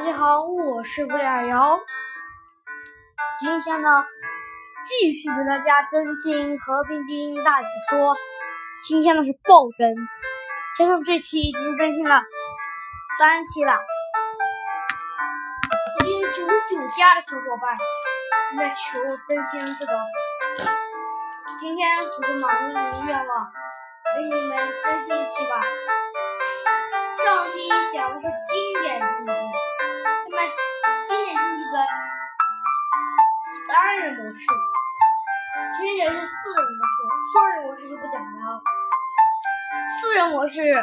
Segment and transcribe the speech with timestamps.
[0.00, 1.78] 大家好，我是不二瑶。
[3.38, 4.02] 今天呢，
[4.82, 8.14] 继续给大家更新《和平精英大解说》。
[8.82, 9.94] 今天呢是爆更，
[10.78, 12.22] 加上这期已经更新了
[13.18, 13.74] 三期了，
[16.00, 17.76] 已经九十九加的小伙伴
[18.48, 18.98] 正在求
[19.28, 19.92] 更新这个。
[21.58, 23.52] 今天就是满足你们愿望，
[24.16, 25.60] 给你们更新一期吧。
[27.22, 29.32] 上期讲的是经典竞技，
[33.90, 34.46] 单人模式，
[35.76, 36.94] 今天讲的是四人模式，
[37.34, 38.62] 双人模式就不讲了。
[39.90, 40.78] 四人模式，嗯，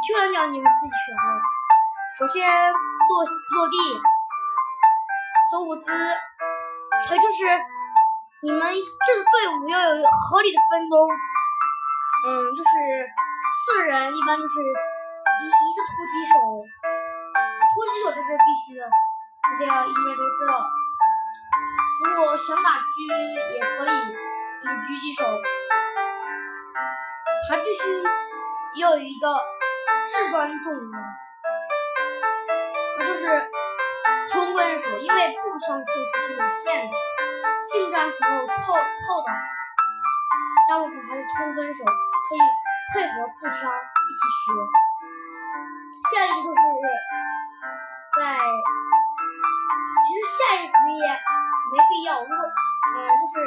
[0.00, 1.20] 跳远脚你们自己选了。
[2.16, 2.40] 首先
[2.72, 3.20] 落
[3.52, 3.76] 落地，
[5.52, 7.44] 收物资，还有就是
[8.40, 8.72] 你们
[9.04, 11.04] 这个队伍要有合理的分工，
[12.28, 12.70] 嗯，就是。
[13.50, 16.38] 四人一般就是一一个突击手，
[17.74, 18.88] 突击手这是必须的，
[19.42, 20.64] 大家应该都知道。
[22.04, 22.94] 如果想打狙
[23.54, 23.88] 也可以
[24.62, 25.24] 以狙击手，
[27.50, 27.80] 还必须
[28.80, 29.26] 要有一个
[30.04, 30.98] 至关重要，
[32.98, 33.26] 那就是
[34.28, 36.92] 冲锋手，因为步枪射速是有限的，
[37.66, 38.80] 近战时候套套
[39.26, 39.32] 打，
[40.68, 41.90] 大部分还是冲锋手可
[42.36, 42.38] 以。
[42.92, 44.50] 配合步枪一起学。
[46.10, 46.60] 下一个就是
[48.18, 48.18] 在，
[50.50, 51.06] 下一职业
[51.70, 52.18] 没必要。
[52.18, 53.46] 如果嗯，就是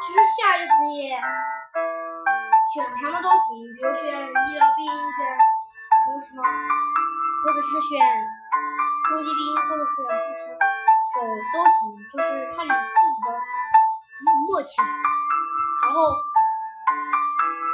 [0.00, 1.12] 其实下一个职业
[2.72, 5.20] 选什么都行，比如选医疗兵，选
[6.00, 8.00] 什么什么，或者是选
[9.04, 10.56] 突击兵，或者选步枪
[11.12, 11.20] 手
[11.52, 13.28] 都行，就是看你自己的
[14.48, 14.80] 默契。
[14.80, 16.08] 然后。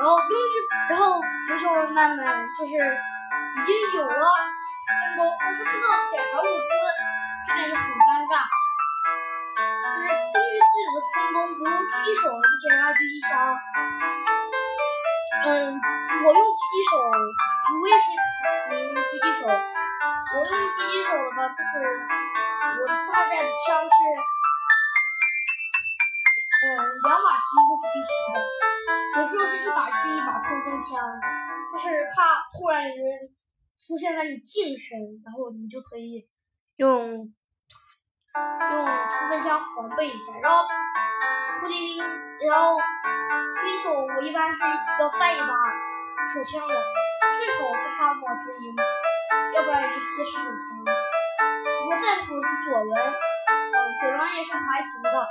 [0.00, 0.34] 然后根据，
[0.90, 6.70] 然后有时候慢慢就是已经有了分工，但是不知道检查物资，
[7.46, 8.46] 这点就很尴尬。
[9.92, 13.30] 就是根据自己的分工，比如狙击手就检查狙击枪，
[15.44, 15.76] 嗯，
[16.24, 18.06] 我用狙击手，我也是
[18.70, 18.72] 嗯
[19.04, 21.72] 狙击手，我用狙击手的就是
[22.80, 23.94] 我大概的枪是，
[26.62, 26.66] 嗯，
[27.04, 28.36] 两把狙都是必须的。
[29.14, 31.20] 有时候是一把狙一把冲锋枪，
[31.72, 33.28] 就是怕突然有人
[33.78, 36.26] 出现在你近身，然后你就可以
[36.76, 37.32] 用
[38.70, 40.32] 用冲锋枪防备一下。
[40.42, 40.64] 然后
[41.60, 42.04] 突击兵，
[42.48, 44.60] 然后狙击手我一般是
[45.00, 45.52] 要带一把
[46.26, 46.74] 手枪的，
[47.38, 48.76] 最好是沙漠之鹰，
[49.54, 50.78] 要不然也是蝎式手枪。
[50.78, 55.28] 如果再不是左轮，嗯，左轮也是还行的，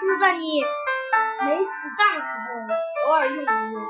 [0.00, 0.62] 就是在你。
[1.42, 1.64] 没子
[1.96, 3.82] 弹的时候，偶尔用一用。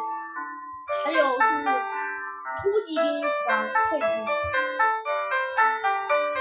[1.05, 1.65] 还有就是
[2.63, 3.29] 突击兵的
[3.91, 4.07] 配置，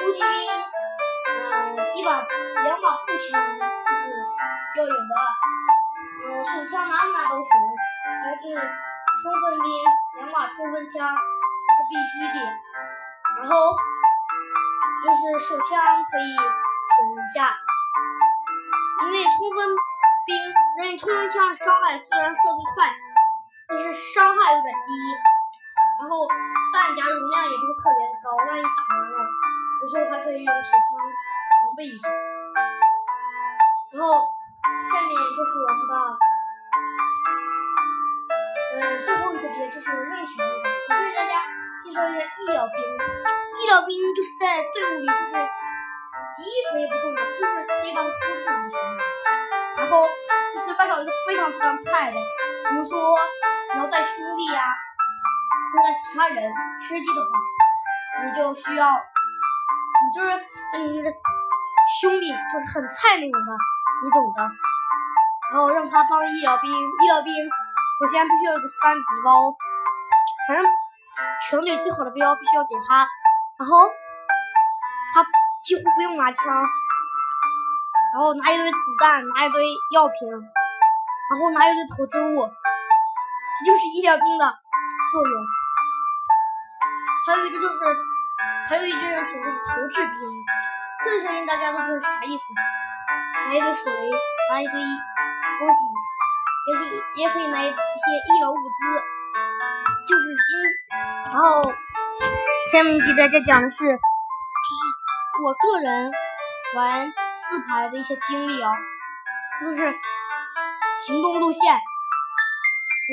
[0.09, 0.25] 突击兵，
[1.29, 2.25] 嗯，一把
[2.65, 4.17] 两把步枪就是
[4.73, 5.13] 要有的，
[6.25, 7.45] 嗯，手枪拿不拿都行。
[7.45, 9.69] 还有就是冲锋兵，
[10.17, 12.41] 两把冲锋枪是必须的。
[13.37, 13.53] 然后
[15.05, 17.53] 就是手枪可以选一下，
[19.05, 19.77] 因为冲锋。
[20.25, 20.35] 兵，
[20.77, 22.89] 因为冲锋枪伤害虽然射速快，
[23.67, 24.91] 但是伤害有点低，
[26.01, 26.27] 然后
[26.73, 29.17] 弹夹容量也不是特别高，万一打完了，
[29.81, 32.09] 有时候还可以用手枪防备一下。
[33.91, 34.27] 然后
[34.91, 35.93] 下面就是我们的，
[38.75, 40.45] 呃，最后一个职业就是任选。
[40.45, 41.41] 我先给大家
[41.81, 45.31] 介绍一下医疗兵，医疗兵就是在队伍里就是
[46.35, 46.43] 级
[46.75, 48.77] 别不重要，就是可以当护士用的。
[49.77, 50.05] 然后
[50.53, 52.17] 就是外头一个非常非常菜的，
[52.69, 53.17] 比如说
[53.73, 54.75] 你要带兄弟呀，
[55.71, 57.31] 或者其他人吃鸡的话，
[58.25, 58.91] 你就需要，
[60.13, 60.27] 就是
[60.73, 61.11] 嗯你的
[62.01, 63.51] 兄弟就是很菜那种的，
[64.03, 64.49] 你懂的。
[65.51, 69.49] 然后让他当医疗兵，医疗兵首先必须要有个三级包，
[70.47, 70.65] 反正
[71.49, 73.07] 全队最好的标必须要给他，
[73.57, 73.89] 然后
[75.13, 75.25] 他
[75.63, 76.43] 几乎不用拿枪。
[78.11, 79.61] 然后拿一堆子弹，拿一堆
[79.91, 82.41] 药品，然后拿一堆投掷物，
[83.59, 84.45] 这就是医疗兵的
[85.11, 85.45] 作用。
[87.27, 87.77] 还有一个就是，
[88.67, 90.45] 还有一个人选择是投掷兵，
[91.03, 92.53] 这个相信大家都知道啥意思。
[93.47, 94.09] 拿一堆手雷，
[94.51, 95.77] 拿一堆东西，
[96.67, 99.03] 也可以也可以拿一些医疗物资，
[100.07, 100.63] 就是金。
[101.31, 101.63] 然后
[102.71, 104.81] 下面给大家讲的是，就是
[105.43, 106.11] 我个人
[106.75, 107.13] 玩。
[107.41, 108.69] 四排的一些经历啊，
[109.63, 109.77] 就是
[111.05, 111.73] 行动路线。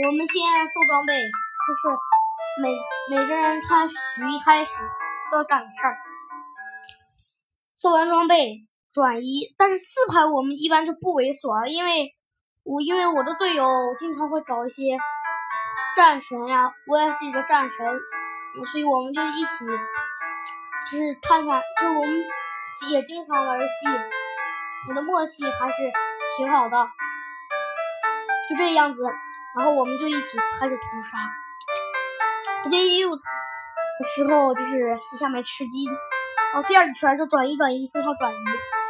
[0.05, 1.97] 我们先搜装备，就是
[2.61, 2.77] 每
[3.09, 4.73] 每个人开始局一开始
[5.31, 5.97] 都要干的事儿。
[7.77, 12.15] 做完装备转移，但是四排我们一般就不猥琐了，因为
[12.65, 13.65] 我因为我的队友
[13.97, 14.97] 经常会找一些
[15.95, 17.87] 战神呀，我也是一个战神，
[18.73, 19.67] 所以我们就一起
[20.91, 22.25] 就是看看，就我们
[22.91, 23.73] 也经常玩游戏，
[24.89, 25.75] 我的默契还是
[26.37, 26.77] 挺好的，
[28.49, 29.05] 就这样子，
[29.57, 31.19] 然后我们就一起开始屠杀，
[32.63, 33.11] 不对又
[33.99, 35.87] 的时候就是一下没吃鸡。
[36.53, 38.37] 然后第二个圈就转移转移，疯狂转移，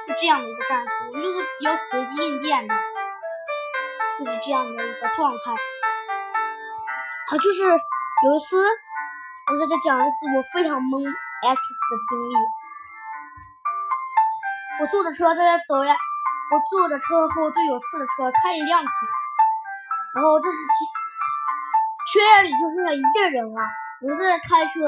[0.06, 2.74] 就这样的一个战术，就是比较随机应变的，
[4.18, 5.56] 就是这样的一个状态。
[7.28, 12.34] 好，就是有一次，我给大家讲一次我非常懵 X 的经历。
[14.78, 15.96] 我坐着车在那走呀，
[16.52, 18.90] 我坐着车和我队友四的车开一辆车，
[20.14, 20.84] 然后这是其
[22.12, 23.60] 圈里就剩下一个人了，
[24.02, 24.84] 我们在开车，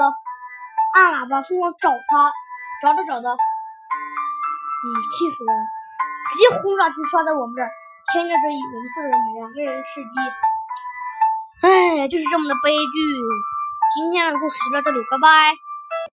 [0.95, 2.31] 按喇叭疯狂找他。
[2.81, 5.51] 找着找着，嗯，气死了！
[6.31, 7.69] 直接轰炸机刷在我们这儿，
[8.13, 10.15] 天着这一我们四个人没了，个人吃鸡。
[11.67, 12.97] 哎，就是这么的悲剧。
[13.95, 15.68] 今天的故事就到这里，拜拜。